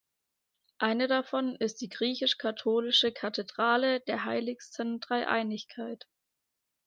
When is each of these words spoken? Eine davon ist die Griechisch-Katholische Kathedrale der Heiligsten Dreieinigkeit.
Eine 0.79 1.07
davon 1.07 1.55
ist 1.57 1.79
die 1.79 1.89
Griechisch-Katholische 1.89 3.11
Kathedrale 3.11 3.99
der 3.99 4.25
Heiligsten 4.25 4.99
Dreieinigkeit. 4.99 6.07